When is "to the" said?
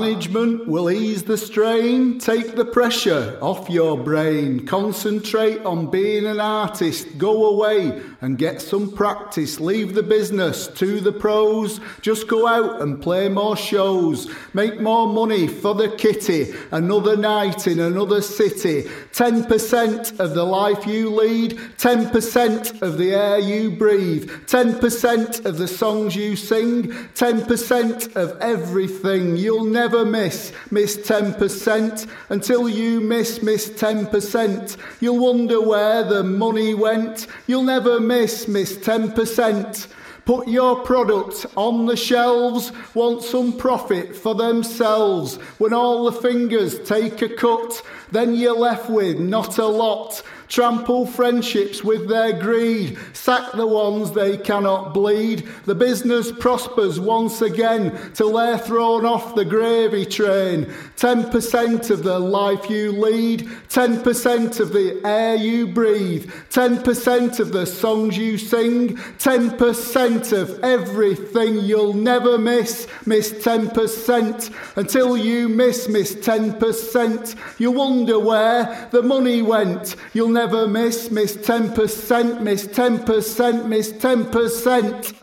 10.68-11.12